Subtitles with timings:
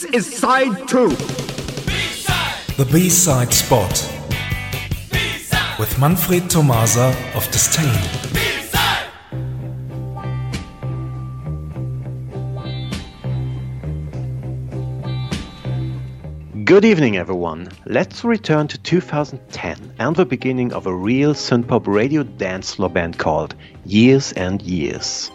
[0.00, 1.10] This is side two.
[2.78, 3.90] The B-side spot
[5.78, 7.84] with Manfred Tomasa of Disdain.
[16.64, 17.68] Good evening, everyone.
[17.84, 23.18] Let's return to 2010 and the beginning of a real synthpop radio dance floor band
[23.18, 23.54] called
[23.84, 25.30] Years and Years.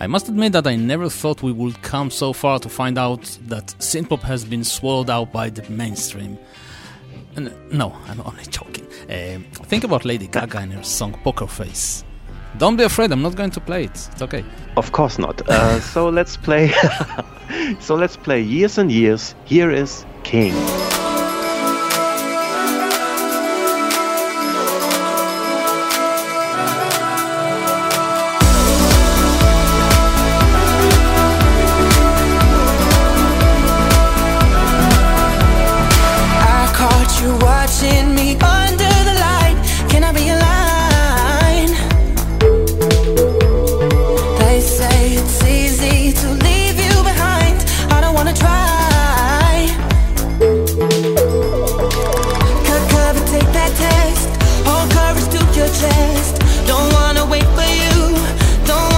[0.00, 3.22] I must admit that I never thought we would come so far to find out
[3.46, 6.38] that synthpop has been swallowed out by the mainstream.
[7.34, 8.86] And no, I'm only joking.
[9.10, 12.04] Uh, think about Lady Gaga and her song Poker Face.
[12.58, 14.08] Don't be afraid, I'm not going to play it.
[14.12, 14.44] It's okay.
[14.76, 15.46] Of course not.
[15.48, 16.72] Uh, so let's play.
[17.80, 19.34] so let's play Years and Years.
[19.44, 20.54] Here is King.
[38.06, 39.56] Me under the light.
[39.88, 41.72] Can I be line?
[44.38, 47.56] They say it's easy to leave you behind.
[47.90, 49.68] I don't wanna try.
[52.66, 54.28] Cut cover, take that test.
[54.66, 56.34] Hold courage to your chest.
[56.66, 58.14] Don't wanna wait for you.
[58.66, 58.97] Don't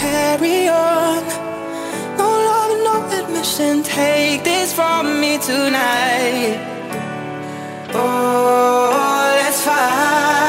[0.00, 1.22] carry on.
[2.20, 3.82] No love, no admission.
[3.82, 6.56] Take this from me tonight.
[7.92, 10.39] Oh, let's fight.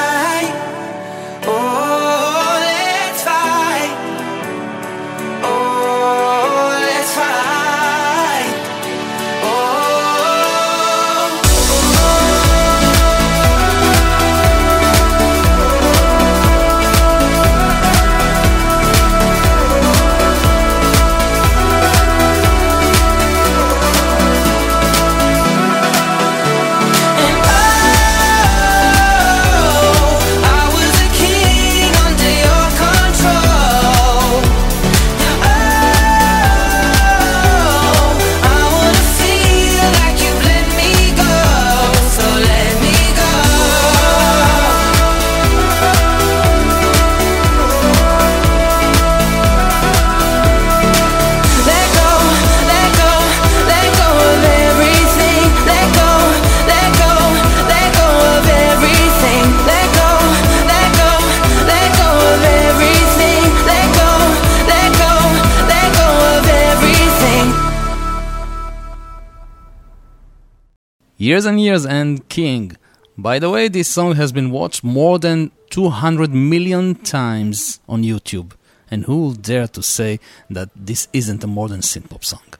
[71.21, 72.75] Years and Years and King.
[73.15, 78.53] By the way, this song has been watched more than 200 million times on YouTube.
[78.89, 80.19] And who will dare to say
[80.49, 82.55] that this isn't a modern synthpop song?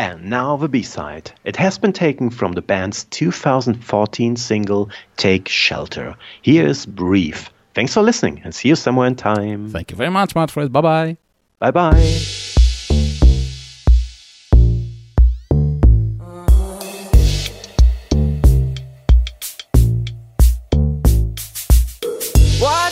[0.00, 1.30] And now the B side.
[1.44, 6.16] It has been taken from the band's 2014 single Take Shelter.
[6.42, 7.38] Here is Breathe.
[7.74, 9.70] Thanks for listening and see you somewhere in time.
[9.70, 10.72] Thank you very much, Manfred.
[10.72, 11.16] Bye bye.
[11.60, 12.56] Bye bye.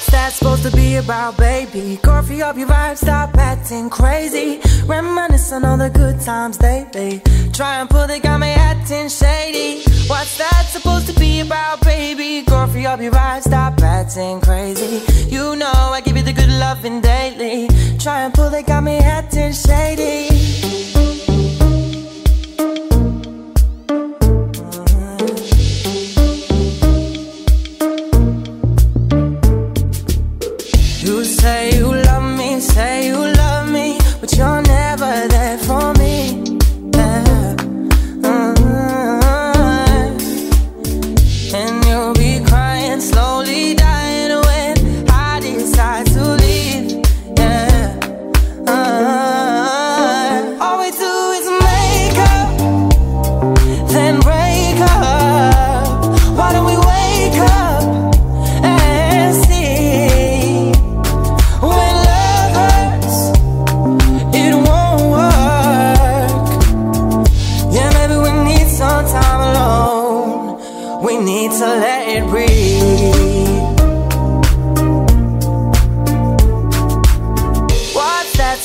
[0.08, 1.98] What's that supposed to be about, baby?
[1.98, 4.58] Coffee up your vibe, stop acting crazy.
[4.86, 7.20] Reminiscing on the good times lately.
[7.52, 9.82] Try and pull, they got me acting shady.
[10.06, 12.42] What's that supposed to be about, baby?
[12.46, 15.04] Coffee up your vibe, stop acting crazy.
[15.28, 17.68] You know I give you the good loving daily.
[17.98, 20.57] Try and pull, they got me acting shady.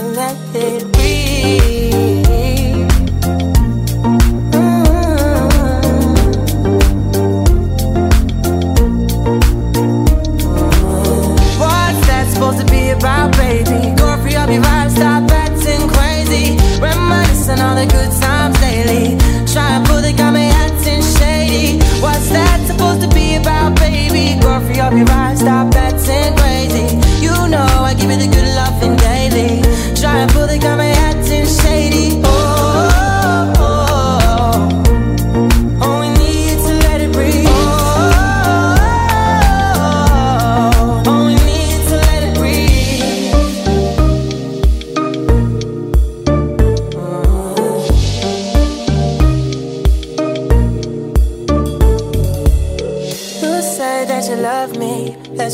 [0.00, 0.96] connected.
[0.96, 1.29] We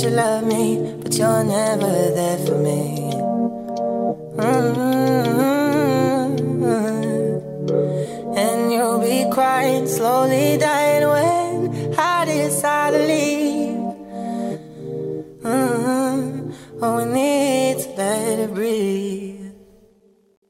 [0.03, 3.06] you love me, but you're never there for me.